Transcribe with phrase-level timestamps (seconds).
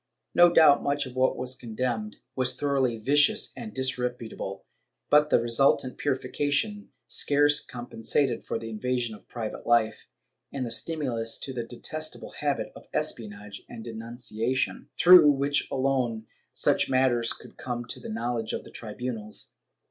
[0.33, 4.65] No doubt much of what was condemned was thoroughly vicious and disreputable,
[5.11, 10.07] but the resultant purification scarce com pensated for the invasion of private life
[10.51, 16.89] and the stimulus to the detestable habit of espionage and denunciation, through which alone such
[16.89, 19.51] matters could come to the knowledge of the tribunals.